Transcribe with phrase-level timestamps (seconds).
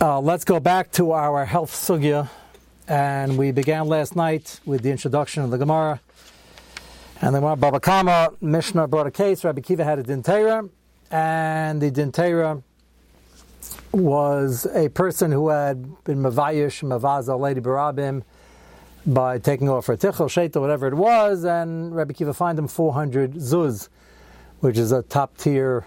[0.00, 2.30] Uh, let's go back to our health sugya,
[2.88, 6.00] and we began last night with the introduction of the Gemara.
[7.20, 9.44] And the Gemara Baba Kama Mishnah brought a case.
[9.44, 10.70] Rabbi Kiva had a dintera,
[11.10, 12.62] and the dintera
[13.92, 18.22] was a person who had been mavayish mavaza lady barabim
[19.06, 23.34] by taking off her tichel sheta whatever it was, and Rabbi Kiva fined him 400
[23.34, 23.90] zuz,
[24.60, 25.84] which is a top tier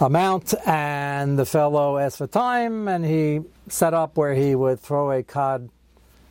[0.00, 5.10] amount, and the fellow asked for time, and he set up where he would throw
[5.10, 5.68] a cod,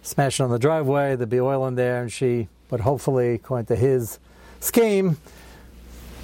[0.02, 3.66] smash it on the driveway, there'd be oil in there, and she would hopefully, according
[3.68, 4.20] to his
[4.60, 5.18] scheme,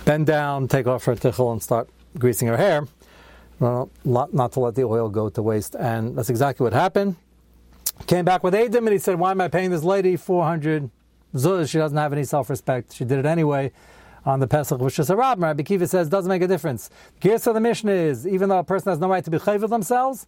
[0.05, 2.87] bend down, take off her tichel, and start greasing her hair.
[3.59, 7.15] Well, not to let the oil go to waste, and that's exactly what happened.
[8.07, 10.89] Came back with Adam, and he said, "Why am I paying this lady 400
[11.35, 11.69] zuz?
[11.69, 12.93] She doesn't have any self-respect.
[12.93, 13.71] She did it anyway."
[14.25, 15.43] On the Pesach, which is a Rabbin.
[15.43, 16.89] Rabbi Kiva says doesn't make a difference.
[17.19, 19.67] Gears of the Mishnah is even though a person has no right to be chayv
[19.69, 20.27] themselves,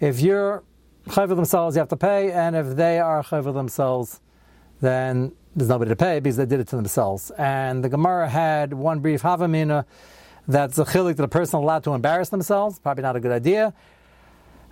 [0.00, 0.62] if you're
[1.08, 4.20] chayv themselves, you have to pay, and if they are chayv themselves,
[4.80, 7.30] then there's nobody to pay because they did it to themselves.
[7.38, 9.84] And the Gemara had one brief havamina
[10.46, 12.78] that's a chilik that a person allowed to embarrass themselves.
[12.78, 13.74] Probably not a good idea.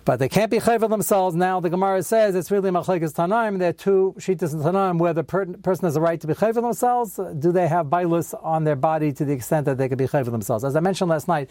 [0.04, 1.34] But they can't be chayv themselves.
[1.34, 3.58] Now the Gemara says it's really machlekes tanaim.
[3.58, 6.34] There are two shitas in tanaim where the per- person has a right to be
[6.34, 7.18] chayv themselves.
[7.38, 10.30] Do they have bailus on their body to the extent that they can be chayv
[10.30, 10.62] themselves?
[10.62, 11.48] As I mentioned last night,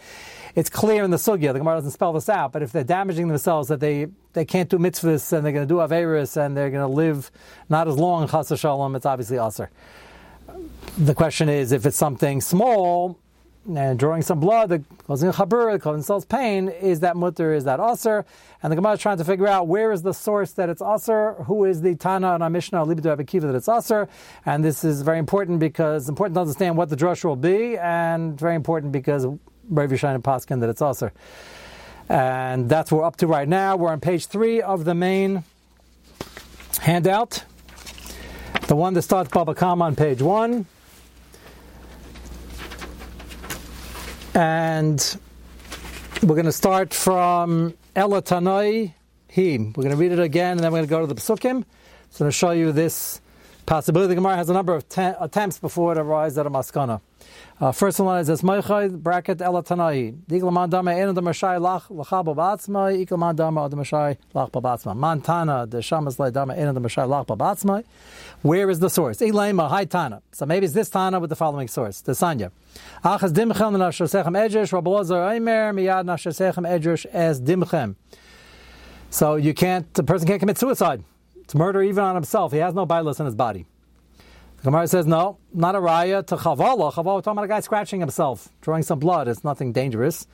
[0.54, 1.52] it's clear in the sugya.
[1.52, 4.68] The Gemara doesn't spell this out, but if they're damaging themselves, that they, they can't
[4.68, 7.32] do mitzvahs and they're going to do averis and they're going to live
[7.68, 9.68] not as long chas shalom, it's obviously aser.
[10.96, 13.18] The question is if it's something small
[13.66, 18.26] and drawing some blood that causing chabur, causes pain, is that mutter, is that aser?
[18.62, 21.32] And the Gemara is trying to figure out where is the source that it's aser,
[21.44, 24.08] who is the Tana and our Mishnah, Libidu Abikiva, that it's aser.
[24.44, 27.78] And this is very important because it's important to understand what the drush will be,
[27.78, 31.12] and very important because Rav Yishai and Paskin that it's aser.
[32.08, 33.76] And that's what we're up to right now.
[33.76, 35.42] We're on page three of the main
[36.80, 37.44] handout.
[38.66, 40.66] The one that starts Baba Kama on page one.
[44.34, 45.16] And
[46.22, 48.92] we're going to start from Elatanai
[49.28, 49.72] Him.
[49.76, 51.62] We're going to read it again, and then we're going to go to the Psukim.
[52.10, 53.20] So I'm going to show you this
[53.66, 54.08] possibility.
[54.08, 57.00] The Gemara has a number of te- attempts before it arrives at a maskana.
[57.60, 60.18] Uh, first one is Esmeichai, bracket Elatanai.
[60.26, 64.96] Diglaman dama en the Mashai lach lachab babatzmai, iklaman dama the Mashai lach babatzmai.
[64.96, 67.84] Mantana, the Shamas le dama en the Mashai lach.
[68.42, 69.18] Where is the source?
[69.18, 70.20] Elema, high Tana.
[70.32, 72.00] So maybe it's this Tana with the following source.
[72.00, 72.50] The Sanya.
[73.04, 77.94] Achas dimchem nashasechem edrish, Rabbalazar Aimer, miyad nashasechem edrish as dimchem.
[79.10, 81.04] So you can't, the person can't commit suicide.
[81.36, 82.50] It's murder even on himself.
[82.50, 83.64] He has no bilis in his body.
[84.64, 86.90] Gemara says, no, not a raya to chavala.
[86.90, 89.28] Chavala, talking about a guy scratching himself, drawing some blood.
[89.28, 90.26] It's nothing dangerous.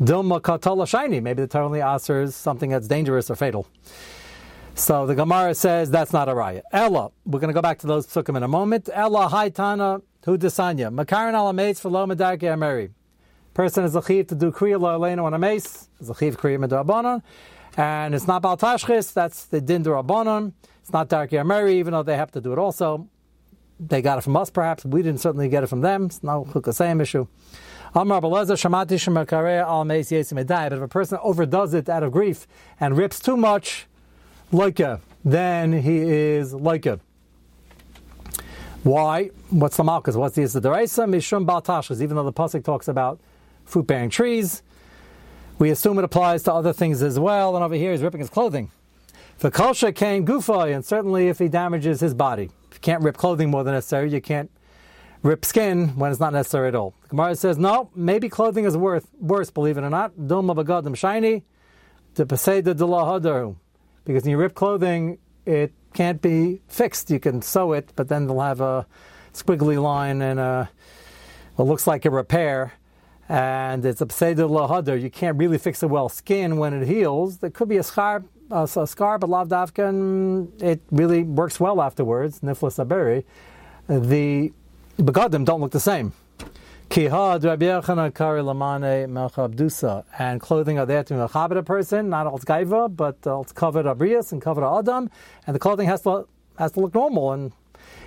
[0.00, 1.20] Dilma katala shiny.
[1.20, 3.68] Maybe the Torah only answers something that's dangerous or fatal.
[4.74, 6.62] So the Gemara says that's not a raya.
[6.72, 8.88] Ella, we're going to go back to those psukim in a moment.
[8.92, 10.92] Ella haitana hu desanya.
[10.92, 12.90] Makarin ala mates for lo medarke Mary.
[13.54, 15.88] Person is a chiv to do kriya lo elena on a mace.
[16.00, 17.22] Is a chiv kriya medabanon.
[17.76, 20.52] And it's not bal tashchis, that's the din durabanon.
[20.80, 23.08] It's not darke Mary, even though they have to do it also
[23.80, 24.84] they got it from us, perhaps.
[24.84, 26.06] We didn't certainly get it from them.
[26.06, 27.26] It's not the same issue.
[27.94, 28.22] But if
[30.82, 32.46] a person overdoes it out of grief
[32.80, 33.86] and rips too much,
[34.52, 37.00] loika, then he is loika.
[38.82, 39.30] Why?
[39.50, 40.16] What's the malchus?
[40.16, 41.08] What's the Deraisa?
[41.08, 42.00] Mishum Baltashas.
[42.02, 43.20] Even though the Pasuk talks about
[43.64, 44.62] fruit bearing trees,
[45.58, 47.56] we assume it applies to other things as well.
[47.56, 48.70] And over here, he's ripping his clothing.
[49.38, 53.50] The Kalsha came Gufay, and certainly if he damages his body you can't rip clothing
[53.50, 54.08] more than necessary.
[54.08, 54.52] You can't
[55.24, 56.94] rip skin when it's not necessary at all.
[57.02, 60.12] The Gemara says, no, maybe clothing is worth worse, believe it or not.
[60.16, 61.44] Doma bagadim shiny,
[62.14, 63.18] to peseda de la
[64.04, 67.10] Because when you rip clothing, it can't be fixed.
[67.10, 68.86] You can sew it, but then they'll have a
[69.34, 70.70] squiggly line and a,
[71.56, 72.74] what looks like a repair.
[73.28, 75.02] And it's a peseda lahadar.
[75.02, 77.38] You can't really fix a well skin when it heals.
[77.38, 82.40] There could be a scar uh, a scar, but lavdavka, it really works well afterwards.
[82.40, 83.24] Niflas aberi,
[83.88, 84.52] the
[84.98, 86.12] begadim don't look the same.
[86.90, 87.42] Kihad
[88.14, 89.04] kari lamane
[90.18, 94.32] and clothing are there to mechabit a person, not all gaiva, but it's covered abrius
[94.32, 95.10] and covered adam,
[95.46, 96.26] and the clothing has to
[96.58, 97.32] has to look normal.
[97.32, 97.52] And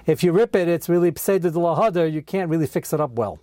[0.08, 2.12] if you rip it, it's really pseidud lahadar.
[2.12, 3.40] You can't really fix it up well.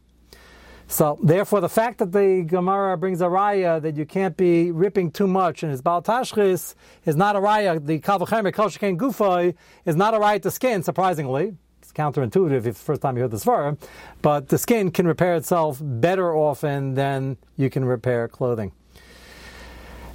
[0.91, 5.11] So, therefore, the fact that the Gemara brings a raya that you can't be ripping
[5.11, 6.75] too much and it's Baal Tashchis
[7.05, 9.55] is not a raya, the Kalvachemer Koshaken Gufay
[9.85, 11.55] is not a raya to skin, surprisingly.
[11.83, 13.77] It's counterintuitive if it's the first time you heard this word,
[14.23, 18.73] but the skin can repair itself better often than you can repair clothing.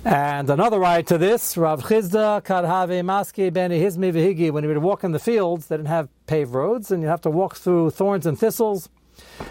[0.03, 4.79] And another right to this, Rav Chisda Kadhave Maski Beni Hizmi Vihigi, when he would
[4.79, 7.91] walk in the fields, they didn't have paved roads, and you have to walk through
[7.91, 8.89] thorns and thistles.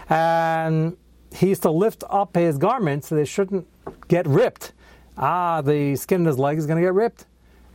[0.09, 0.97] And
[1.33, 3.67] he used to lift up his garments so they shouldn't
[4.07, 4.73] get ripped.
[5.17, 7.25] Ah, the skin in his leg is going to get ripped.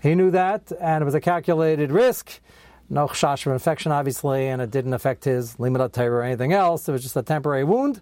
[0.02, 2.40] He knew that, and it was a calculated risk.
[2.88, 6.88] No chash of infection, obviously, and it didn't affect his limit or anything else.
[6.88, 8.00] It was just a temporary wound.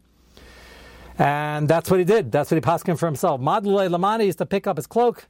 [1.19, 2.31] And that's what he did.
[2.31, 3.41] That's what he passed for himself.
[3.41, 5.26] Madlule Lamani used to pick up his cloak.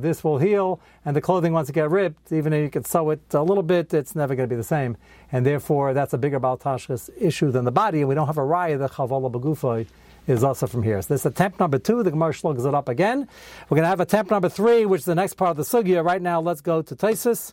[0.00, 3.10] This will heal, and the clothing once it get ripped, even if you could sew
[3.10, 4.96] it a little bit, it's never going to be the same.
[5.30, 8.40] And therefore, that's a bigger Baltashkas issue than the body, and we don't have a
[8.40, 9.86] raya that Chavala Bagufay
[10.26, 11.02] is also from here.
[11.02, 12.02] So this is attempt number two.
[12.02, 13.28] The Gemara slugs it up again.
[13.68, 16.02] We're going to have attempt number three, which is the next part of the sugya.
[16.02, 17.52] Right now, let's go to Taisus.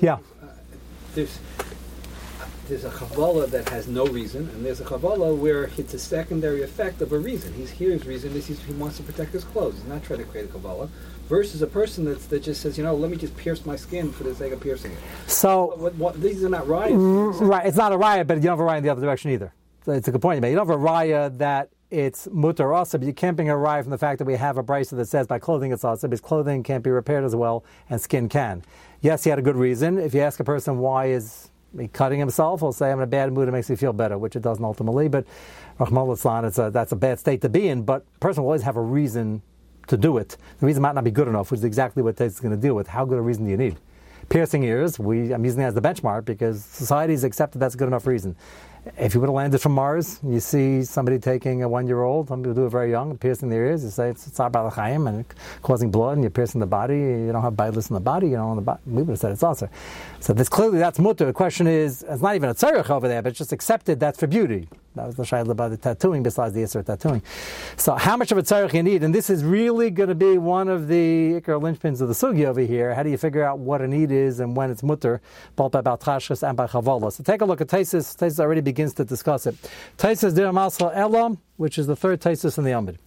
[0.00, 0.18] Yeah.
[0.42, 0.48] Uh,
[2.68, 6.62] there's a chavala that has no reason, and there's a chavala where it's a secondary
[6.62, 7.52] effect of a reason.
[7.54, 9.74] He's here, his reason is he wants to protect his clothes.
[9.74, 10.88] He's not trying to create a chavala.
[11.28, 14.12] Versus a person that's, that just says, you know, let me just pierce my skin
[14.12, 14.98] for the sake of piercing it.
[15.26, 16.94] So what, what, these are not riots.
[16.94, 19.00] Mm, right, it's not a riot, but you don't have a riot in the other
[19.00, 19.52] direction either.
[19.84, 20.50] So it's a good point you made.
[20.50, 23.84] You don't have a riot that it's mutar also, but you can't bring a riot
[23.84, 26.20] from the fact that we have a brisa that says by clothing it's also, because
[26.20, 28.62] clothing can't be repaired as well, and skin can.
[29.00, 29.98] Yes, he had a good reason.
[29.98, 31.50] If you ask a person why is
[31.92, 34.36] cutting himself, he'll say, I'm in a bad mood, it makes me feel better, which
[34.36, 35.08] it doesn't ultimately.
[35.08, 35.26] But
[35.78, 38.62] Rahman it's a, that's a bad state to be in, but a person will always
[38.62, 39.42] have a reason
[39.88, 40.36] to do it.
[40.60, 42.60] The reason might not be good enough, which is exactly what Tate is going to
[42.60, 42.88] deal with.
[42.88, 43.76] How good a reason do you need?
[44.28, 47.86] Piercing ears, we, I'm using it as the benchmark because society's accepted that's a good
[47.86, 48.34] enough reason.
[48.96, 52.28] If you would have landed from Mars, you see somebody taking a one year old,
[52.28, 55.24] some people do it very young, piercing their ears, you say it's Tsar Balachayim and
[55.62, 58.36] causing blood, and you're piercing the body, you don't have bilis in the body, you
[58.36, 58.80] don't the body.
[58.86, 59.68] We would have said it's also.
[60.20, 61.26] So this clearly that's mutter.
[61.26, 64.20] The question is, it's not even a tzarech over there, but it's just accepted that's
[64.20, 64.68] for beauty.
[64.96, 67.22] That was the shayla about the tattooing, besides the Isser tattooing.
[67.76, 69.04] So, how much of a tzarech you need?
[69.04, 72.46] And this is really going to be one of the ikar linchpins of the sugi
[72.46, 72.94] over here.
[72.94, 75.20] How do you figure out what a need is and when it's mutter,
[75.54, 77.12] both by Baltrashkas and by Chavala?
[77.12, 78.16] So, take a look at Taisis.
[78.16, 79.54] Taisis already begins to discuss it.
[79.98, 82.98] Taisis dir masal elam, which is the third Taisis in the Amid.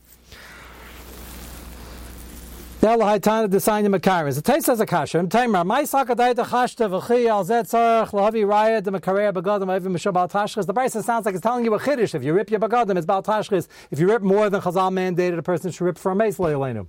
[2.81, 4.33] Del Haitana design the Makarim.
[4.33, 5.21] The taste as a kasha.
[5.27, 5.65] Timer.
[5.65, 10.13] My sakadai the chashta v'chi al zet tzarech lahavi raya the Makareya bagadim even mishal
[10.13, 10.65] bal tashchis.
[10.65, 12.15] The Brisa sounds like it's telling you a chiddush.
[12.15, 13.67] If you rip your bagadim, it's bal tashchis.
[13.91, 16.87] If you rip more than Chazal mandated, a person should rip for a mace leilenu.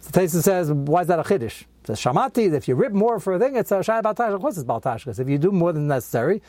[0.00, 1.62] So Taisa says, why is that a chiddush?
[1.84, 2.52] Says shamati.
[2.52, 4.34] If you rip more for a thing, it's a shay bal tashchis.
[4.34, 5.20] Of course, it's bal tashchis.
[5.20, 6.42] If you do more than necessary,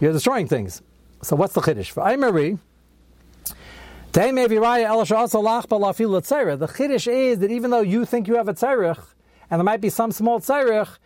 [0.00, 0.80] you're destroying things.
[1.20, 1.90] So what's the chiddush?
[1.90, 2.58] For Aimari.
[4.12, 4.20] The
[6.68, 9.02] chiddush is that even though you think you have a tzarech,
[9.50, 10.98] and there might be some small tzarech,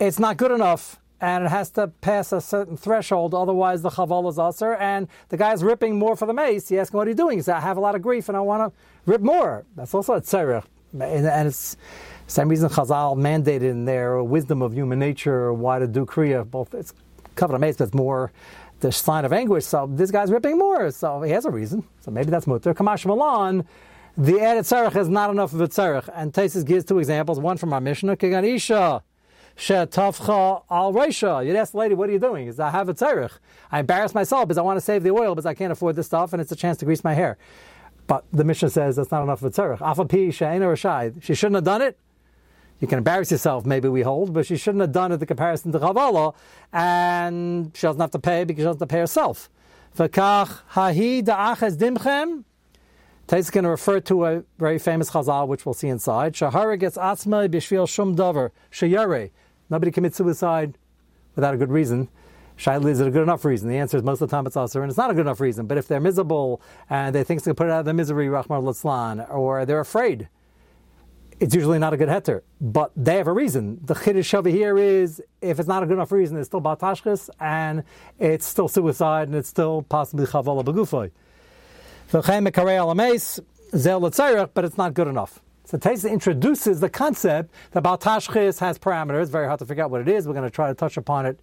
[0.00, 4.28] it's not good enough, and it has to pass a certain threshold, otherwise the chaval
[4.28, 6.72] is usher, and the guy's ripping more for the mace.
[6.72, 7.38] You ask him, what are you doing?
[7.38, 9.64] He says, I have a lot of grief, and I want to rip more.
[9.76, 10.64] That's also a tzarech.
[10.92, 11.76] And it's
[12.26, 16.50] same reason Chazal mandated in their wisdom of human nature why to do kriya.
[16.50, 16.92] Both it's
[17.36, 18.32] covered a mace, but it's more
[18.80, 19.64] the sign of anguish.
[19.64, 20.90] So this guy's ripping more.
[20.90, 21.84] So he has a reason.
[22.00, 22.74] So maybe that's mutter.
[22.74, 23.64] Kamash Malan,
[24.16, 26.08] the added tzarech is not enough of a tzarech.
[26.14, 27.38] And Taisus gives two examples.
[27.38, 29.02] One from our Mishnah, Kiganisha.
[29.56, 31.46] Shetavcha al Reisha.
[31.46, 32.48] You'd ask the lady, what are you doing?
[32.48, 33.32] Is I have a tzarech.
[33.70, 36.06] I embarrass myself because I want to save the oil because I can't afford this
[36.06, 37.36] stuff and it's a chance to grease my hair.
[38.06, 39.78] But the Mishnah says that's not enough of a tzarech.
[39.78, 41.22] Afapi she'ena rashai.
[41.22, 41.98] She shouldn't have done it.
[42.80, 45.70] You can embarrass yourself, maybe we hold, but she shouldn't have done it the comparison
[45.72, 46.34] to Chavala,
[46.72, 49.50] and she doesn't have to pay because she doesn't have to pay herself.
[49.96, 52.44] V'kach hahi da'aches dimchem.
[53.28, 56.34] Going to refer to a very famous Chazal, which we'll see inside.
[56.34, 59.30] Shahara gets atzma b'shvil shum davar shayare.
[59.68, 60.76] Nobody commits suicide
[61.36, 62.08] without a good reason.
[62.58, 63.68] Is it a good enough reason?
[63.68, 65.40] The answer is most of the time it's also, and it's not a good enough
[65.40, 65.66] reason.
[65.66, 66.60] But if they're miserable
[66.90, 70.28] and they think they can put out of their misery, Rahman Latzlan, or they're afraid,
[71.40, 72.42] it's usually not a good heter.
[72.60, 73.80] But they have a reason.
[73.82, 77.30] The chiddush over here is if it's not a good enough reason, it's still batashkis
[77.40, 77.82] and
[78.18, 81.10] it's still suicide and it's still possibly chavala begufay.
[84.52, 85.40] But it's not good enough.
[85.64, 89.28] So Taisa introduces the concept that Baltashchis has parameters.
[89.28, 90.26] Very hard to figure out what it is.
[90.26, 91.38] We're going to try to touch upon it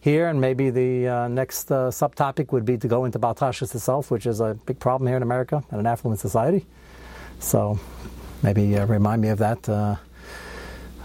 [0.00, 4.10] here, and maybe the uh, next uh, subtopic would be to go into Baltashchis itself,
[4.10, 6.64] which is a big problem here in America and an affluent society.
[7.38, 7.78] So
[8.46, 9.68] maybe uh, remind me of that.
[9.68, 9.96] Uh,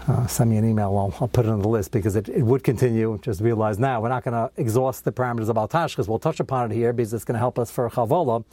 [0.08, 0.96] uh, send me an email.
[0.96, 3.18] I'll, I'll, put it on the list because it, it would continue.
[3.22, 6.40] Just realize now we're not going to exhaust the parameters of Altash because we'll touch
[6.40, 8.44] upon it here because it's going to help us for Chavola.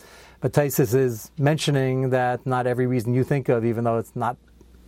[0.42, 4.38] But Taisis is mentioning that not every reason you think of, even though it's not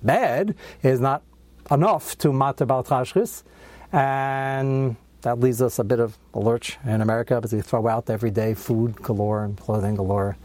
[0.03, 1.23] bad, is not
[1.69, 3.43] enough to matter Baltashkis.
[3.91, 8.09] And that leaves us a bit of a lurch in America because we throw out
[8.09, 10.37] every day food galore and clothing galore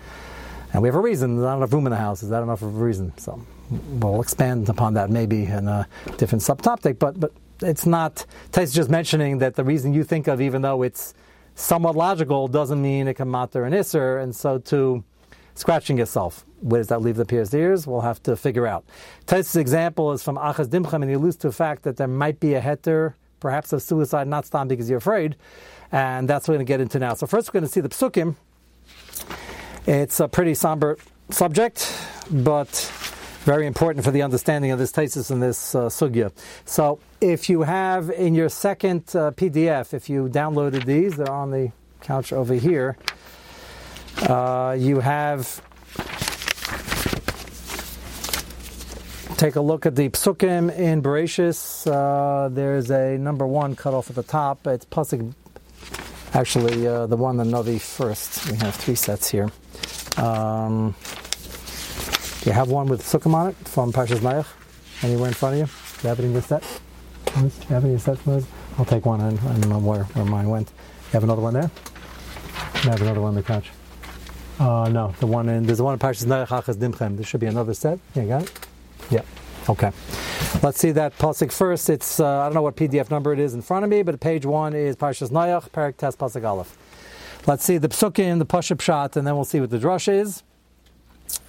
[0.77, 1.37] And we have a reason.
[1.37, 2.23] There's not enough room in the house.
[2.23, 3.17] Is that enough of a reason?
[3.17, 3.41] So
[3.71, 6.99] we'll expand upon that maybe in a different subtopic.
[6.99, 8.27] But but it's not.
[8.53, 11.15] Tais just mentioning that the reason you think of, even though it's
[11.55, 14.23] somewhat logical, doesn't mean it can matter an isser.
[14.23, 15.03] And so to
[15.55, 16.45] scratching yourself.
[16.61, 17.87] Where does that leave the pierced ears?
[17.87, 18.85] We'll have to figure out.
[19.25, 22.39] Tais' example is from Achaz Dimchem, and he alludes to the fact that there might
[22.39, 25.37] be a heter, perhaps of suicide, not stam because you're afraid.
[25.91, 27.15] And that's what we're going to get into now.
[27.15, 28.37] So first we're going to see the psukim.
[29.87, 30.99] It's a pretty somber
[31.31, 31.97] subject,
[32.29, 32.69] but
[33.45, 36.33] very important for the understanding of this thesis and this uh, sugya.
[36.65, 41.53] So if you have in your second uh, PDF, if you downloaded these, they're on
[41.53, 42.97] the couch over here.
[44.23, 45.63] Uh, you have
[49.37, 51.87] take a look at the psukim in Bereshis.
[51.87, 54.67] Uh, there's a number one cut off at the top.
[54.67, 55.33] It's pasuk,
[56.35, 58.51] actually uh, the one the Navi first.
[58.51, 59.51] We have three sets here.
[60.17, 60.95] Um,
[62.45, 64.47] you have one with psukim on it from Parshas Nayach.
[65.03, 65.67] Anywhere in front of you?
[65.67, 66.63] Do you have it in your set?
[67.35, 68.21] Do you have any sets?
[68.79, 70.69] I'll take one and I don't know where, where mine went.
[70.69, 71.71] You have another one there?
[72.75, 73.71] I have another one on the couch.
[74.59, 77.17] Uh, no, the one in there's the one in Parshas Nayach Achaz Dimchem.
[77.17, 77.99] There should be another set.
[78.15, 78.53] You got it.
[79.11, 79.23] Yeah.
[79.69, 79.93] Okay.
[80.63, 81.91] Let's see that pasuk first.
[81.91, 84.19] It's uh, I don't know what PDF number it is in front of me, but
[84.21, 86.77] page one is Parshas Nayach, Parak Tes Pasuk Aleph.
[87.47, 90.43] Let's see the psukim, the Pashup shot, and then we'll see what the drush is.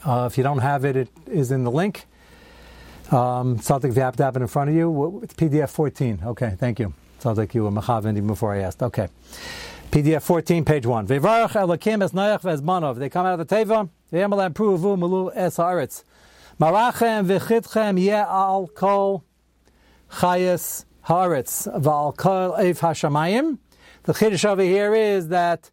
[0.05, 2.05] Uh, if you don't have it, it is in the link.
[3.11, 5.21] Um, if you have to have it in front of you.
[5.23, 6.21] It's PDF 14.
[6.25, 6.93] Okay, thank you.
[7.19, 8.83] Sounds like you were machavin even before I asked.
[8.83, 9.07] Okay.
[9.91, 11.07] PDF 14, page 1.
[11.07, 12.97] Vevarach elakim es nayach vezmanov.
[12.97, 13.89] They come out of the teva.
[14.11, 16.03] Ve'emelam pruvu mulu es haaretz.
[16.59, 19.23] Marachem v'chitchem ye al kol
[20.09, 23.59] chayes haaretz v'al kol eif hashamayim.
[24.03, 25.69] The chiddush over here is that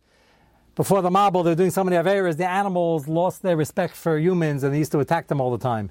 [0.75, 4.63] before the Mabul, they're doing so many averas, the animals lost their respect for humans
[4.63, 5.91] and they used to attack them all the time.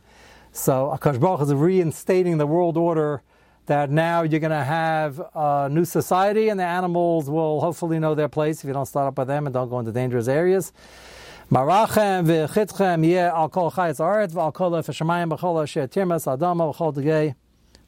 [0.51, 3.23] So Akash Baruch is reinstating the world order
[3.65, 8.13] that now you're going to have a new society and the animals will hopefully know
[8.13, 10.71] their place if you don't start up with them and don't go into dangerous areas.
[11.53, 16.91] Marachem v'chitchem yeh al kol chayetz aret v'al kol efeshamayim b'chol asher tirmas adama v'chol
[16.95, 17.35] degei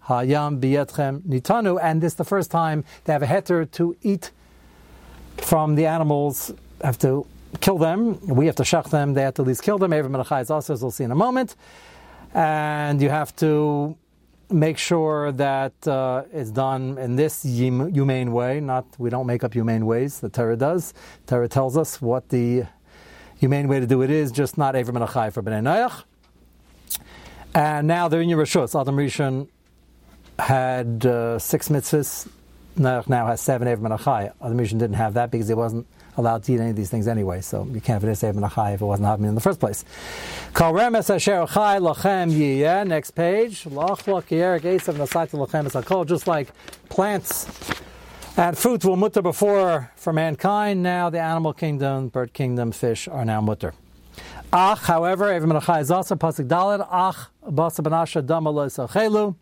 [0.07, 1.79] hayam b'yetchem nitanu.
[1.81, 4.29] And this is the first time they have a heter to eat
[5.37, 6.53] from the animals,
[6.83, 7.25] have to
[7.59, 8.19] kill them.
[8.27, 9.15] We have to shach them.
[9.15, 9.93] They have to at least kill them.
[9.93, 11.55] Every menachai also, as we'll see in a moment.
[12.35, 13.97] And you have to
[14.51, 18.59] make sure that uh, it's done in this humane way.
[18.59, 20.19] Not we don't make up humane ways.
[20.19, 20.93] The Torah does.
[21.25, 22.65] Torah tells us what the
[23.37, 24.31] humane way to do it is.
[24.31, 26.03] Just not Avram and Achai for Bnei Noach.
[27.53, 28.79] And now they're in your Rishus.
[28.79, 29.47] Adam Rishon
[30.37, 32.27] had uh, six mitzvahs.
[32.77, 34.33] Noach now has seven Avram and Achai.
[34.41, 35.87] Adam Rishon didn't have that because he wasn't
[36.17, 37.41] allowed to eat any of these things anyway.
[37.41, 39.83] So you can't have it and Achai if it wasn't happening in the first place.
[42.87, 43.67] Next page.
[46.05, 46.47] Just like
[46.89, 47.45] plants
[48.37, 50.83] and fruit will mutter before for mankind.
[50.83, 53.73] Now the animal kingdom, bird kingdom, fish are now mutter.
[54.51, 56.85] Ach, however, Evim Menachai is also pasuk dalid.
[56.91, 59.35] Ach basa benasha dama lo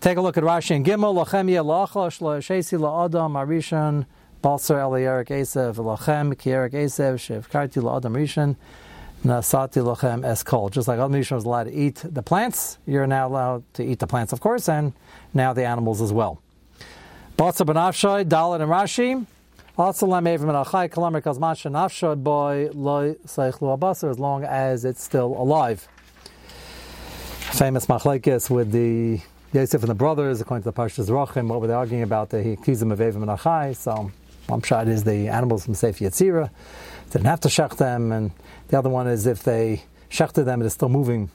[0.00, 1.14] Take a look at Rashi and Gimel.
[1.14, 4.06] Lachem yeh lachla shlo shesi la'adam arishan
[4.42, 8.56] balser eliyarik esev lachem kierik esev shevkarti la'adam rishon.
[9.24, 10.70] Nasati lochem eskol.
[10.70, 13.98] Just like Adam Rishon was allowed to eat the plants, you're now allowed to eat
[13.98, 14.92] the plants, of course, and
[15.32, 16.42] now the animals as well.
[17.36, 19.26] Batsa benafshay, Dalit and Rashi.
[19.76, 25.04] Also, lam evim achai kalamer kazmasha nafshay boy loy seichlu abasar as long as it's
[25.04, 25.86] still alive.
[27.52, 29.20] Famous machlekes with the
[29.52, 32.30] Yosef and the brothers, according to the Parshas Rochim, what were they arguing about?
[32.30, 33.76] That He accused them of evim and achai.
[33.76, 34.10] So,
[34.46, 36.48] one shot is the animals from Sefer Yetzirah
[37.10, 38.30] didn't have to shech them, and
[38.68, 41.30] the other one is if they shechted them, it is still moving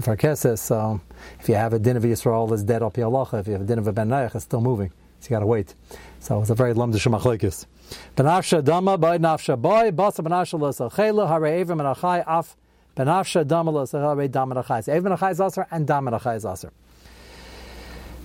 [0.00, 0.60] for keses.
[0.60, 1.02] So
[1.40, 3.66] if you have a din of Yisrael that's dead al pi if you have a
[3.66, 4.90] din of a ben Nayach, it's still moving.
[5.22, 5.76] So you got to wait.
[6.18, 7.66] So it's a very lamdish machlekes.
[8.16, 12.56] Benafsha dama by nafsha boy basa benafsha l'sachela hare evim and achai af
[12.96, 14.82] benafsha dama l'sachela dam and achai.
[14.82, 16.72] So evim and achai is and dam and achai is aser.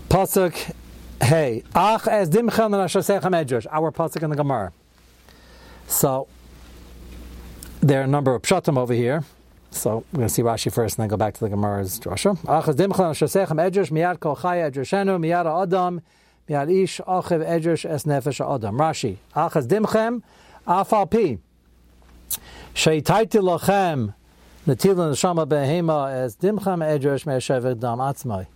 [0.09, 0.73] Pasuk
[1.21, 3.67] hey ach as dimchel and ashasechem edrash.
[3.71, 4.73] Our pasuk in the Gemara.
[5.85, 6.27] So
[7.81, 9.23] there are a number of pshatim over here.
[9.69, 12.39] So we're going to see Rashi first and then go back to the Gemara's drasha.
[12.39, 16.01] Achaz dimchlan shasechem edrash miyad kol chaya edrashenu miyad adam
[16.47, 18.77] miyad ish achiv edrash es nefesh adam.
[18.77, 19.17] Rashi.
[19.35, 20.21] Achaz dimchem
[20.67, 21.37] afal pi.
[22.73, 23.39] Sheitaiti
[24.67, 28.47] behema as dimchem me'ashevet dam atzmai.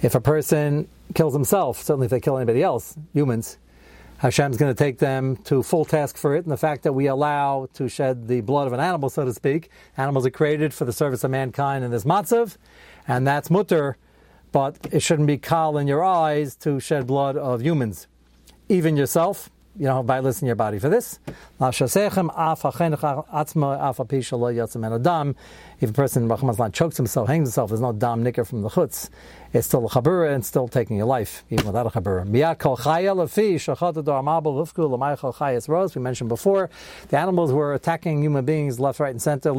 [0.00, 3.58] If a person kills himself, certainly if they kill anybody else, humans,
[4.18, 7.06] Hashem's going to take them to full task for it, and the fact that we
[7.06, 9.70] allow to shed the blood of an animal, so to speak.
[9.96, 12.56] Animals are created for the service of mankind in this matzav,
[13.06, 13.96] and that's mutter,
[14.52, 18.06] but it shouldn't be kal in your eyes to shed blood of humans.
[18.68, 21.20] Even yourself, you have violence in your body for this.
[25.80, 29.08] If a person chokes himself, hangs himself, there's no dam nicker from the chutz.
[29.52, 32.26] It's still a chabura and still taking your life, even without a chabura.
[35.94, 36.70] We mentioned before,
[37.08, 39.52] the animals were attacking human beings left, right, and center.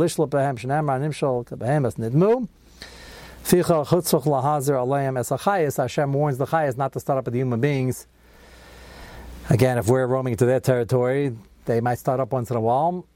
[5.78, 8.08] Hashem warns the chayas not to start up with human beings
[9.52, 13.08] Again, if we're roaming into their territory, they might start up once in a while.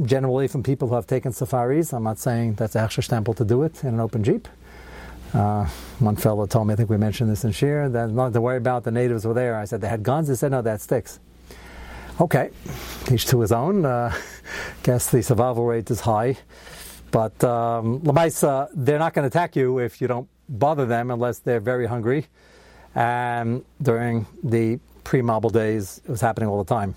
[0.00, 3.64] Generally, from people who have taken safaris, I'm not saying that's actually temple to do
[3.64, 4.46] it in an open jeep.
[5.34, 5.64] Uh,
[5.98, 8.58] one fellow told me, I think we mentioned this in Shir, that nothing to worry
[8.58, 8.84] about.
[8.84, 9.56] The natives were there.
[9.56, 10.28] I said they had guns.
[10.28, 11.18] They said no, that sticks.
[12.20, 12.50] Okay,
[13.10, 13.84] each to his own.
[13.84, 14.14] Uh,
[14.84, 16.36] guess the survival rate is high,
[17.10, 21.38] but um, Lamaisa, they're not going to attack you if you don't bother them unless
[21.38, 22.26] they're very hungry.
[22.94, 26.96] And during the pre-Mabul days, it was happening all the time.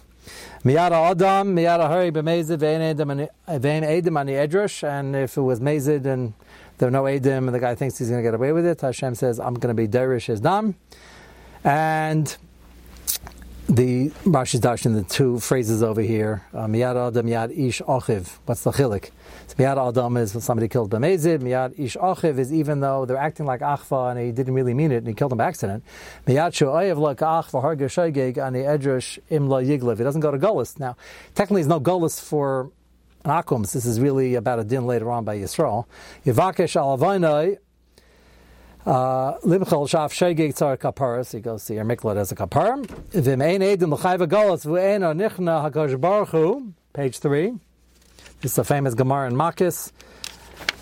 [0.63, 2.95] Miyada Adam, Miyada Hari b'mezid ve'en
[3.47, 6.33] edim ani edrush, and if it was mezid and
[6.77, 8.81] there are no edim, and the guy thinks he's going to get away with it,
[8.81, 10.75] Hashem says, I'm going to be derish his dam.
[11.63, 12.35] And
[13.67, 18.37] the Rashi's dash in the two phrases over here, uh, Miyad Adam, Miyad Ish Achiv.
[18.45, 19.11] What's the chilik?
[19.57, 21.39] Miyad Adam is somebody killed B'mezid.
[21.39, 24.91] Miyad Ish Achiv is even though they're acting like Achva and he didn't really mean
[24.91, 25.83] it and he killed him by accident.
[26.25, 29.97] Miyad Shu'ayev like Achva Harga Shaygeg ani Edrash Imla Yiglev.
[29.97, 30.79] He doesn't go to Golis.
[30.79, 30.95] Now,
[31.35, 32.71] technically, there's no Golis for
[33.25, 33.73] Akums.
[33.73, 35.85] This is really about a din later on by Yisrael.
[36.25, 37.57] Yivakesh Alavainai
[38.85, 41.31] uh, Limchel shaf shegeg tzar kaparas.
[41.31, 42.85] He goes to your miklat as a kapar.
[43.11, 46.63] Vim ein edim l'chayva golas v'ein nichna hakadosh baruch.
[46.91, 47.53] Page three.
[48.43, 49.93] Is a famous Gemara in Makis.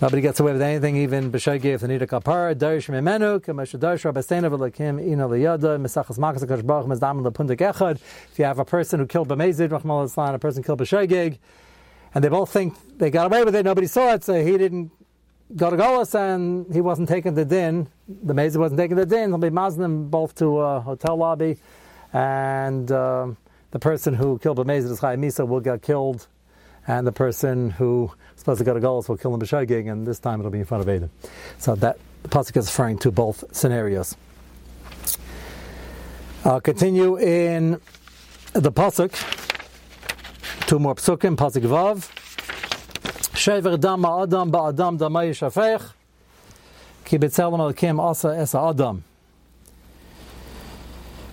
[0.02, 2.56] Nobody gets away with anything, even b'shegeg if they need a kapara.
[2.56, 7.98] Darish mimenu k'mesh darish rabbeinu v'lekim ina liyada misachas Makis hakadosh baruch lepundik echad.
[8.32, 11.38] If you have a person who killed b'mezid, rachmal a person killed b'shegeg,
[12.16, 14.90] and they both think they got away with it, nobody saw it, so he didn't
[15.56, 19.30] go to Golas and he wasn't taking the din, the Mesa wasn't taking the din,
[19.30, 21.60] he'll be maznim both to a hotel lobby,
[22.12, 23.38] and um,
[23.70, 26.26] the person who killed the Mesa, Chai Misa, will get killed,
[26.88, 30.06] and the person who is supposed to go to Golas will kill him b'shagig, and
[30.06, 31.10] this time it'll be in front of Adam.
[31.58, 34.16] So that the pasuk is referring to both scenarios.
[36.44, 37.80] I'll continue in
[38.54, 39.12] the pasuk.
[40.68, 42.10] Two more psukim, pasuk vav.
[43.34, 45.92] Shever dam adam ba'adam damay shafech.
[47.06, 49.04] Ki betzelem alkim asa es adam.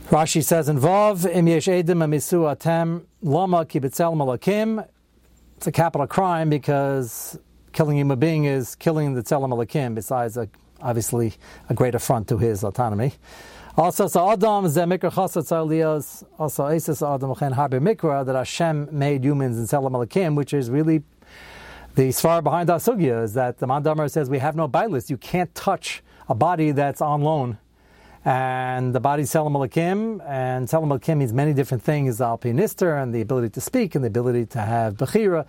[0.08, 4.86] Rashi says in Vav, im yesh edim amisu atem lama ki betzelem alakim.
[5.58, 7.36] It's a capital crime because
[7.72, 10.48] killing a human being is killing the tzelem alakim, besides a,
[10.80, 11.34] obviously
[11.68, 13.14] a great affront to his autonomy.
[13.76, 18.88] Also, so Adam ze mikra chasat tzalios, also Isis Adam chen harbe mikra, that Hashem
[18.92, 21.02] made humans in tzelem alakim, which is really
[21.96, 25.10] the svar behind that sugya is that the Mandamar says we have no bailis.
[25.10, 27.58] You can't touch a body that's on loan.
[28.24, 33.14] And the body Selam Alakim, and Selam Alakim means many different things, Al Pianister, and
[33.14, 35.46] the ability to speak, and the ability to have Bechira.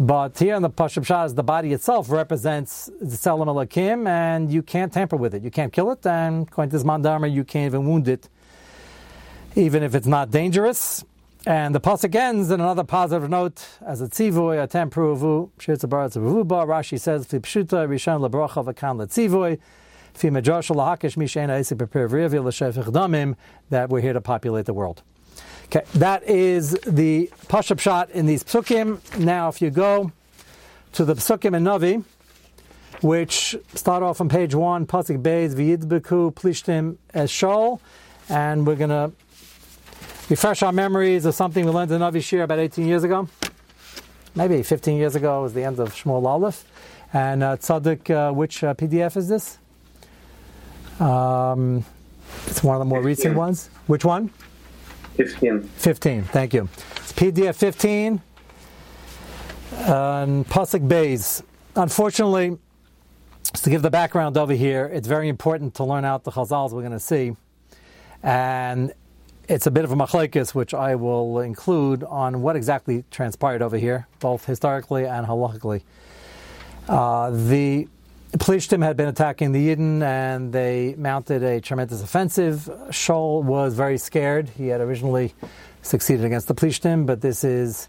[0.00, 4.62] But here in the Pashab Shaz, the body itself represents the Selam Alakim, and you
[4.62, 5.42] can't tamper with it.
[5.42, 8.28] You can't kill it, and according to this you can't even wound it,
[9.54, 11.04] even if it's not dangerous.
[11.46, 16.16] And the pasuk ends in another positive note as a tzivoy, a tempruvu, shirtza baratz
[16.16, 16.66] avuba.
[16.66, 19.58] Rashi says, "Pshuta rishon lebracha v'kan letzivoy."
[23.70, 25.02] That we're here to populate the world.
[25.66, 29.00] Okay, that is the Pashup shot in these psukim.
[29.18, 30.12] Now, if you go
[30.92, 32.04] to the psukim in Navi,
[33.02, 37.80] which start off on page one, pasuk beis v'yidbeku plishtim es shol,
[38.28, 39.12] and we're going to
[40.28, 43.28] refresh our memories of something we learned in Navi Shir about 18 years ago.
[44.34, 46.64] Maybe 15 years ago was the end of Shmuel Aleph.
[47.12, 49.58] And uh, Tzaddik, uh, which uh, PDF is this?
[51.00, 51.84] Um,
[52.46, 53.06] it's one of the more 15.
[53.06, 53.70] recent ones.
[53.86, 54.30] Which one?
[55.16, 55.62] 15.
[55.62, 56.68] 15, thank you.
[56.96, 58.20] It's PDF 15
[59.72, 61.42] and Pasuk Bays.
[61.76, 62.58] Unfortunately,
[63.52, 66.82] to give the background over here, it's very important to learn out the chazals we're
[66.82, 67.36] going to see.
[68.22, 68.92] And
[69.48, 73.78] it's a bit of a machlekes, which I will include on what exactly transpired over
[73.78, 75.82] here, both historically and halachically.
[76.88, 77.88] Uh, the
[78.32, 82.68] Plishtim had been attacking the Yidden and they mounted a tremendous offensive.
[82.90, 84.50] Shaul was very scared.
[84.50, 85.34] He had originally
[85.82, 87.88] succeeded against the Plishtim, but this is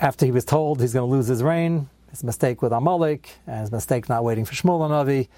[0.00, 3.60] after he was told he's going to lose his reign, his mistake with Amalek, and
[3.60, 5.28] his mistake not waiting for Shmuel Navi,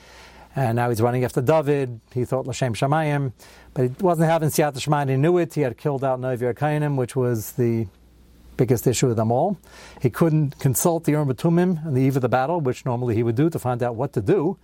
[0.54, 2.00] and now he's running after David.
[2.12, 3.32] He thought Lashem Shamayim,
[3.72, 5.08] but he wasn't having Siyat Shemaim.
[5.08, 5.54] He knew it.
[5.54, 7.86] He had killed out Novi Kainim, which was the
[8.56, 9.58] biggest issue of them all.
[10.00, 13.22] He couldn't consult the Urim Tumim on the eve of the battle, which normally he
[13.22, 14.58] would do to find out what to do.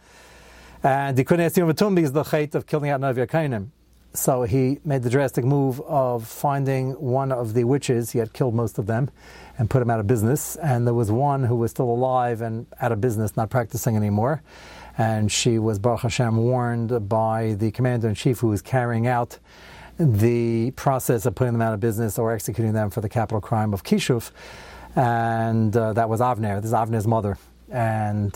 [0.82, 3.68] And he couldn't ask the Urim Tumim because the chait of killing out Navi Kainim.
[4.14, 8.10] So he made the drastic move of finding one of the witches.
[8.10, 9.10] He had killed most of them
[9.56, 10.56] and put them out of business.
[10.56, 14.42] And there was one who was still alive and out of business, not practicing anymore.
[14.98, 19.38] And she was, Baruch Hashem, warned by the commander in chief who was carrying out
[20.02, 23.72] the process of putting them out of business or executing them for the capital crime
[23.72, 24.30] of Kishuf.
[24.96, 26.56] And uh, that was Avner.
[26.60, 27.38] This is Avner's mother.
[27.70, 28.32] And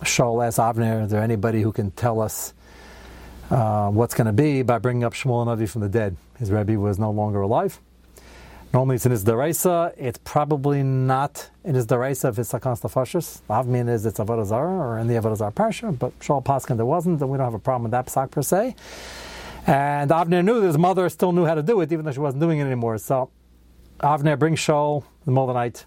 [0.00, 2.52] Shaul asked Avner, is there anybody who can tell us
[3.50, 6.16] uh, what's going to be by bringing up Shmuel Navi from the dead?
[6.38, 7.80] His Rebbe was no longer alive.
[8.72, 9.94] Normally it's in his Daraisa.
[9.96, 13.40] It's probably not in his Daraisa if it's Sakans Tafashis.
[13.48, 16.84] Avmin is it's Avodah Zarah or in the Avodah Zarah Parsha, but Shaul Paskin there
[16.84, 18.74] wasn't, and we don't have a problem with that Psak per se.
[19.66, 22.20] And Avner knew that his mother still knew how to do it, even though she
[22.20, 22.98] wasn't doing it anymore.
[22.98, 23.30] So
[24.00, 25.84] Avner brings Shaul in the middle of the night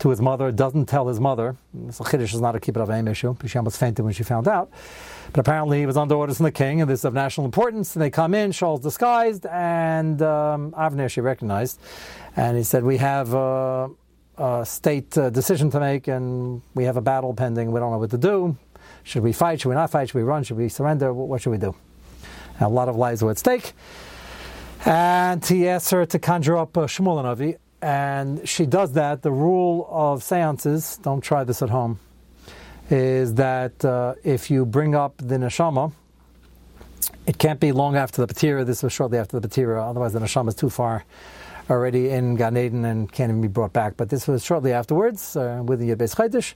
[0.00, 1.56] to his mother, doesn't tell his mother.
[1.90, 3.36] So Chiddush is not a keep it of aim issue.
[3.46, 4.70] She almost fainted when she found out.
[5.32, 7.94] But apparently he was under orders from the king, and this is of national importance.
[7.94, 11.80] And they come in, Shaul's disguised, and um, Avner she recognized.
[12.34, 13.88] And he said, We have a,
[14.36, 17.72] a state uh, decision to make, and we have a battle pending.
[17.72, 18.56] We don't know what to do.
[19.04, 19.60] Should we fight?
[19.60, 20.08] Should we not fight?
[20.08, 20.42] Should we run?
[20.42, 21.12] Should we surrender?
[21.12, 21.74] What should we do?
[22.60, 23.72] A lot of lives were at stake.
[24.84, 29.22] And he asks her to conjure up uh, Shmuel and she does that.
[29.22, 31.98] The rule of seances, don't try this at home,
[32.90, 35.92] is that uh, if you bring up the neshama,
[37.26, 38.64] it can't be long after the patira.
[38.64, 41.04] This was shortly after the patira, otherwise the neshama is too far
[41.68, 43.96] already in Gan Eden and can't even be brought back.
[43.96, 46.54] But this was shortly afterwards uh, with the Chaydish.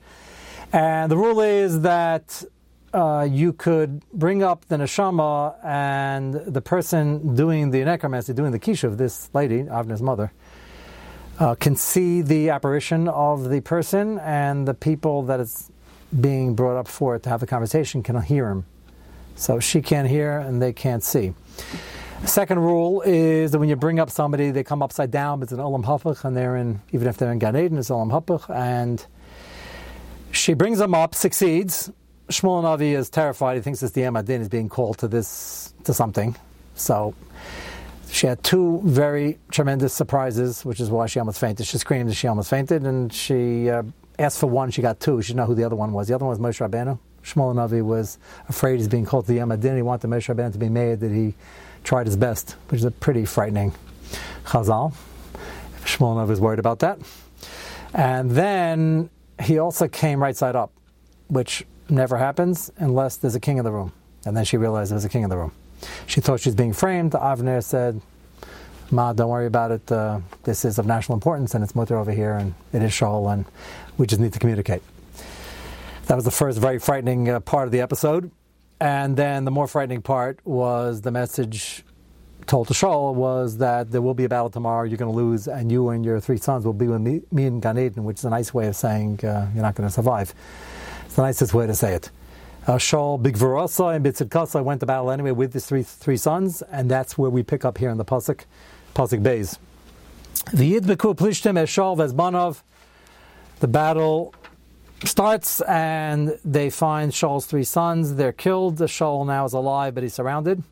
[0.72, 2.44] And the rule is that
[2.92, 8.58] uh, you could bring up the neshama and the person doing the necromancy, doing the
[8.58, 10.32] kishuf, this lady, Avner's mother,
[11.38, 15.70] uh, can see the apparition of the person, and the people that is
[16.20, 18.64] being brought up for to have the conversation can hear him.
[19.36, 21.34] So she can't hear and they can't see.
[22.24, 25.42] Second rule is that when you bring up somebody, they come upside down.
[25.42, 28.10] It's an olam hapach, and they're in even if they're in Gan Eden, it's olam
[28.10, 29.04] hapach, and
[30.30, 31.90] she brings them up, succeeds,
[32.30, 33.56] Shmuel Navi is terrified.
[33.56, 36.36] He thinks it's the Emadin is being called to this to something.
[36.76, 37.14] So
[38.08, 41.66] she had two very tremendous surprises, which is why she almost fainted.
[41.66, 43.82] She screamed and she almost fainted, and she uh,
[44.18, 44.70] asked for one.
[44.70, 45.20] She got two.
[45.22, 46.06] She didn't know who the other one was.
[46.06, 46.98] The other one was Moshe Rabbeinu.
[47.24, 49.74] Shmuel Navi was afraid he's being called to the Emadin.
[49.74, 51.34] He wanted Moshe Rabbeinu to be made that he
[51.82, 53.72] tried his best, which is a pretty frightening
[54.44, 54.94] chazal.
[55.82, 57.00] Shmuel Navi was worried about that.
[57.92, 59.10] And then
[59.42, 60.72] he also came right side up,
[61.28, 63.92] which never happens unless there's a king in the room.
[64.24, 65.52] And then she realized there was a king in the room.
[66.06, 67.12] She thought she was being framed.
[67.12, 68.00] Avner said,
[68.90, 69.90] Ma, don't worry about it.
[69.90, 73.32] Uh, this is of national importance and it's mutter over here and it is Shaul
[73.32, 73.44] and
[73.96, 74.82] we just need to communicate.
[76.06, 78.30] That was the first very frightening uh, part of the episode.
[78.80, 81.84] And then the more frightening part was the message
[82.46, 85.46] told to Shaul was that there will be a battle tomorrow, you're going to lose,
[85.46, 88.18] and you and your three sons will be with me, me in Gan Eden, which
[88.18, 90.34] is a nice way of saying uh, you're not going to survive.
[91.10, 92.08] It's the nicest way to say it.
[92.68, 96.88] Uh, Shaul Bigvarasa and Bitzidkasa went to battle anyway with his three three sons, and
[96.88, 98.44] that's where we pick up here in the pasuk,
[98.94, 99.58] pasuk Beis.
[100.52, 102.62] The Yid Beku Plishtim as Shaul Vezbanov.
[103.58, 104.32] The battle
[105.04, 108.14] starts, and they find Shaul's three sons.
[108.14, 108.78] They're killed.
[108.78, 110.62] Shaul now is alive, but he's surrounded.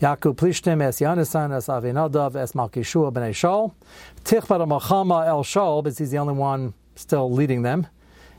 [0.00, 3.74] Yaakov Plishtim es Yanisan es Avinadav es Malkishua b'nei Shaul.
[4.22, 7.88] Tichbar Machama el Shaul, but he's the only one still leading them.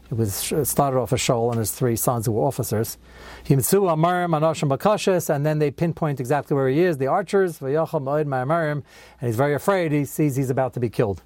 [0.10, 2.98] It was started off as Shaul and his three sons who were officers.
[3.46, 8.84] Himtsu Amarim Anoshim Bakashis, and then they pinpoint exactly where he is, the archers, and
[9.22, 9.92] he's very afraid.
[9.92, 11.22] He sees he's about to be killed.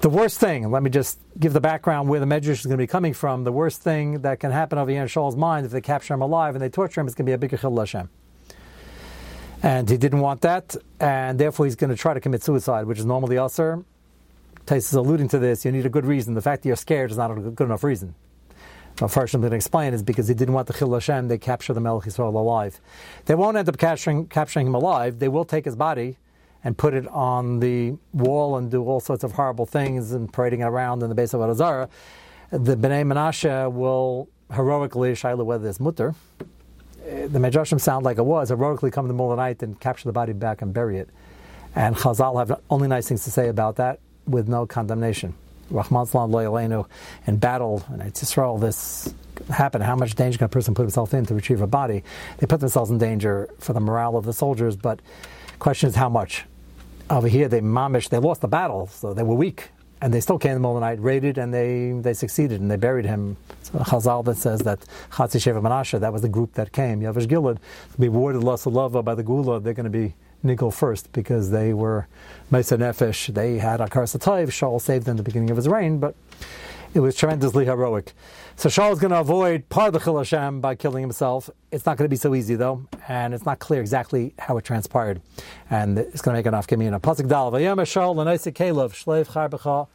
[0.00, 2.82] The worst thing, let me just give the background where the Medrash is going to
[2.82, 3.44] be coming from.
[3.44, 6.22] The worst thing that can happen over here in Shaul's mind if they capture him
[6.22, 8.10] alive and they torture him is going to be a big Chil Hashem.
[9.62, 12.98] And he didn't want that, and therefore he's going to try to commit suicide, which
[12.98, 13.84] is normally usher.
[14.66, 15.64] Tais is alluding to this.
[15.64, 16.34] You need a good reason.
[16.34, 18.14] The fact that you're scared is not a good enough reason.
[18.98, 21.38] So first I'm going to explain is because he didn't want the Chil Hashem, they
[21.38, 22.80] capture the Melech Yisrael alive.
[23.24, 25.18] They won't end up capturing, capturing him alive.
[25.18, 26.18] They will take his body
[26.62, 30.60] and put it on the wall and do all sorts of horrible things and parading
[30.60, 31.88] it around in the base of Arazara.
[32.50, 36.14] The Bnei Menashe will heroically, Shiloh, whether it's mutter,
[37.06, 39.62] eh, the Medrashim sound like it was heroically come in the middle of the night
[39.62, 41.08] and capture the body back and bury it.
[41.74, 45.34] And Chazal have only nice things to say about that with no condemnation.
[45.70, 46.06] Rahman
[47.26, 49.14] in battle, and it's Israel, this
[49.48, 49.84] happened.
[49.84, 52.04] How much danger can a person put himself in to retrieve a body?
[52.38, 55.00] They put themselves in danger for the morale of the soldiers, but
[55.58, 56.44] question is how much.
[57.08, 59.70] Over here, they mamish, they lost the battle, so they were weak
[60.02, 62.60] and they still came in the middle of the night, raided, and they, they succeeded,
[62.60, 63.36] and they buried him.
[63.62, 64.80] So Chazal that says that
[65.12, 67.00] Chatzi Sheva Menashe, that was the group that came.
[67.00, 67.58] Yavish Gilad,
[68.00, 72.06] be awarded love by the Gula, they're going to be Nigel first because they were
[72.50, 73.32] Mesa Nefesh.
[73.32, 74.48] They had Akar Satayv.
[74.48, 76.14] Shaul saved them at the beginning of his reign, but
[76.94, 78.12] it was tremendously heroic.
[78.56, 81.48] So Shaul is going to avoid part of the Chil Hashem by killing himself.
[81.70, 84.64] It's not going to be so easy though, and it's not clear exactly how it
[84.64, 85.22] transpired.
[85.70, 87.00] And it's going to make enough Gemina.
[87.00, 89.88] Pasuk Dal Vayam Shaul Lanaisa Kalev Shleif Charbecha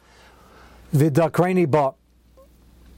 [0.92, 1.94] Vidakreni Ba.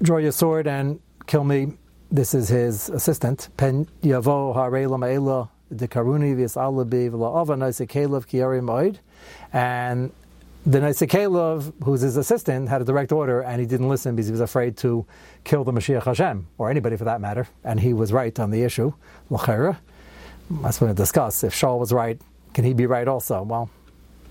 [0.02, 1.74] Draw your sword and kill me.
[2.10, 3.50] This is his assistant.
[3.56, 8.98] Pen Yavo Hare Lamaela Dekaruni Vis Alabi V'La'ava Naisa Kalev Kiari Moed.
[9.52, 10.12] And
[10.66, 14.33] the Nisakalov, who's his assistant, had a direct order and he didn't listen because he
[14.33, 15.06] was afraid to
[15.44, 17.48] kill the Mashiach Hashem, or anybody for that matter.
[17.64, 18.92] And he was right on the issue.
[19.30, 19.78] L'chera.
[20.50, 21.44] That's what we discuss.
[21.44, 22.20] If Shaul was right,
[22.54, 23.42] can he be right also?
[23.42, 23.70] Well,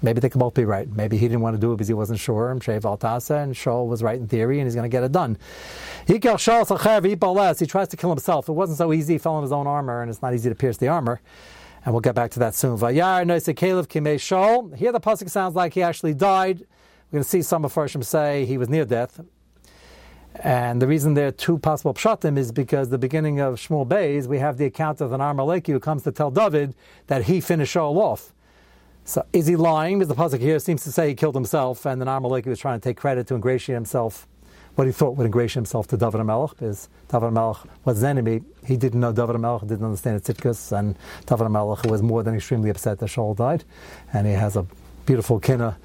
[0.01, 0.89] maybe they could both be right.
[0.89, 2.51] Maybe he didn't want to do it because he wasn't sure.
[2.51, 5.37] And Shaul was right in theory and he's going to get it done.
[6.07, 8.49] He tries to kill himself.
[8.49, 9.13] It wasn't so easy.
[9.13, 11.21] He fell on his own armor and it's not easy to pierce the armor
[11.85, 12.77] and we'll get back to that soon.
[12.77, 14.75] Vayar noise Caleb kimei shol.
[14.75, 16.59] Here the pasuk sounds like he actually died.
[16.59, 19.21] We're going to see some of Farshim say he was near death.
[20.35, 24.27] And the reason there are two possible pshatim is because the beginning of Shmuel Beis,
[24.27, 26.75] we have the account of an Amaleki who comes to tell David
[27.07, 28.31] that he finished Shaul off.
[29.09, 29.97] So is he lying?
[29.97, 32.79] Because the pasuk here seems to say he killed himself, and the Amaleki was trying
[32.79, 34.27] to take credit to ingratiate himself
[34.75, 38.41] what he thought would ingratiate himself to David HaMelech, because David HaMelech was his enemy.
[38.67, 40.95] He didn't know David HaMelech, didn't understand Tzitkus, and
[41.25, 43.63] David HaMelech was more than extremely upset that Shaul died,
[44.13, 44.67] and he has a
[45.07, 45.75] beautiful kinna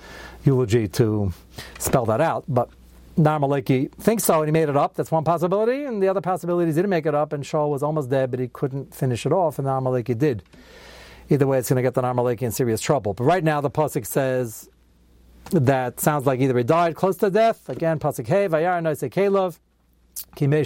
[0.45, 1.33] eulogy to
[1.79, 2.45] spell that out.
[2.47, 2.69] But
[3.17, 4.97] Narmaleki thinks so, and he made it up.
[4.97, 7.71] That's one possibility, and the other possibility is he didn't make it up, and Shaul
[7.71, 10.43] was almost dead, but he couldn't finish it off, and Narmaleki did.
[11.31, 13.15] Either way, it's going to get the Narmaleki in serious trouble.
[13.15, 14.69] But right now, the pasuk says
[15.51, 17.69] that sounds like either he died close to death.
[17.69, 19.59] Again, pasuk hey vayar noise kelov.
[20.37, 20.65] And then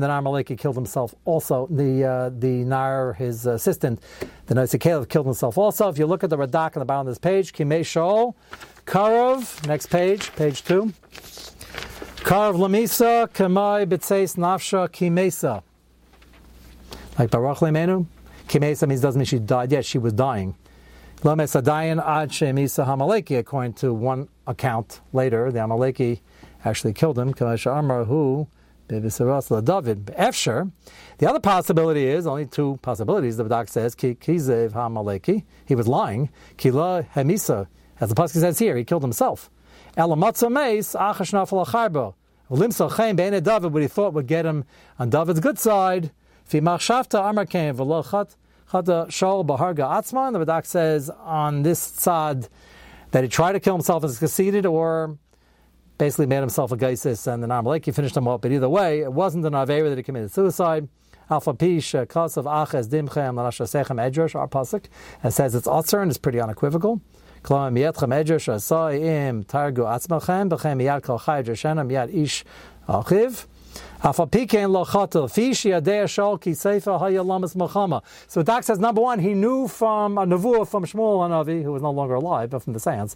[0.00, 1.66] the Narmaleki killed himself also.
[1.68, 4.00] The uh, the Nar, his assistant,
[4.46, 5.88] the Noise Caleb killed himself also.
[5.88, 8.34] If you look at the Radak on the bottom of this page, Kimei Shol,
[8.86, 10.92] Karov, next page, page two.
[12.18, 15.62] Karov Lamisa, Kamai Bitseis Nafsha Kimesa.
[17.20, 18.06] Like Baruch Lemenu.
[18.48, 19.70] Kimesa means doesn't mean she died.
[19.70, 20.54] Yes, she was dying.
[21.22, 21.44] According
[23.74, 26.20] to one account later, the Amaleki
[26.64, 27.34] actually killed him.
[27.34, 28.48] who
[28.88, 30.06] David.
[30.06, 30.70] Fsher.
[31.18, 33.36] The other possibility is only two possibilities.
[33.36, 35.44] The Radak says Kizev Hamaleki.
[35.66, 36.30] He was lying.
[36.56, 37.66] Kila Hemisa,
[38.00, 39.50] as the pasuk says here, he killed himself.
[39.98, 42.14] Elamatza Meis Achashnafal Acharbo.
[43.44, 44.64] David, what he thought would get him
[44.98, 46.12] on David's good side.
[46.58, 46.78] Amar
[47.46, 48.36] Kain V'Lochat
[48.70, 50.32] Chada Shaul Baharga Atzman.
[50.32, 52.48] The Radak says on this tzad
[53.10, 55.18] that he tried to kill himself and succeeded, or
[55.98, 58.40] basically made himself a geisis and the Amaleki finished him off.
[58.40, 60.88] But either way, it wasn't an Avera that he committed suicide.
[61.28, 64.86] Alpha Pish, Kasav Aches Dimchem, Lanasha Sechem our Pasuk,
[65.22, 67.00] and says it's Otzer and it's pretty unequivocal.
[67.42, 72.44] Klam Yetchem Edrash, Asai Targu Atzmachem, Bechem Yad Kal Chai Yad Ish
[72.88, 73.46] Achiv.
[74.02, 74.24] So
[78.42, 81.90] Doc says, number one, he knew from a Nevuah from Shmuel Hanavi, who was no
[81.90, 83.14] longer alive, but from the Sands,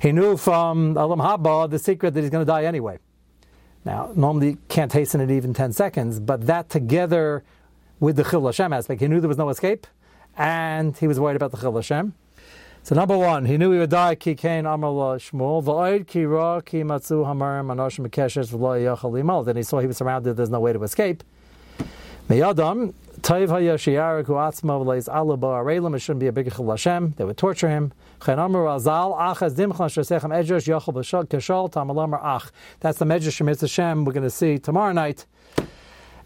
[0.00, 2.98] he knew from Alam Haba the secret that he's going to die anyway.
[3.84, 7.44] Now, normally you can't hasten it even 10 seconds, but that together
[8.00, 9.86] with the Chil Hashem aspect, he knew there was no escape,
[10.36, 12.14] and he was worried about the Chil Hashem.
[12.86, 14.14] So number one, he knew he would die.
[14.14, 15.60] Ki kain amar Shmuel.
[15.64, 19.44] V'oid ki ra ki matzu hamarim anoshim mekeshes v'lo yachal limal.
[19.44, 20.36] Then he saw he was surrounded.
[20.36, 21.24] There's no way to escape.
[22.28, 25.96] Meyadam tayv hayashiyarik hu atzma v'leis alaba arelim.
[25.96, 27.14] It shouldn't be a big chil Hashem.
[27.16, 27.92] They would torture him.
[28.24, 32.52] Chen amar azal achaz dimchan shesechem edrosh yachal b'shal kashal tamalamar ach.
[32.78, 34.04] That's the medrash from Hashem.
[34.04, 35.26] We're going to see tomorrow night.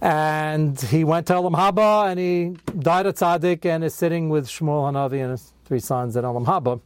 [0.03, 4.47] And he went to Elam Haba and he died at Tzaddik and is sitting with
[4.47, 6.81] Shmuel Hanavi and his three sons at Olam Haba.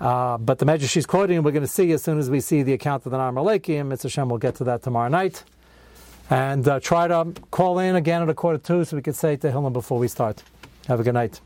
[0.00, 2.62] Uh, but the Medrash she's quoting, we're going to see as soon as we see
[2.62, 5.44] the account of the Nar and Mitzvah Hashem will get to that tomorrow night.
[6.30, 9.36] And uh, try to call in again at a quarter two so we can say
[9.36, 10.42] to Tehillim before we start.
[10.86, 11.42] Have a good night.